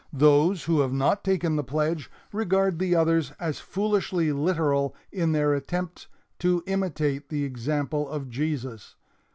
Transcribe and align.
Those 0.17 0.63
who 0.63 0.79
have 0.79 0.91
not 0.93 1.23
taken 1.23 1.55
the 1.57 1.63
pledge 1.63 2.09
regard 2.33 2.79
the 2.79 2.95
others 2.95 3.33
as 3.39 3.59
foolishly 3.59 4.31
literal 4.31 4.95
in 5.11 5.31
their 5.31 5.53
attempt 5.53 6.07
to 6.39 6.63
imitate 6.65 7.29
the 7.29 7.43
example 7.43 8.09
of 8.09 8.27
Jesus. 8.27 8.95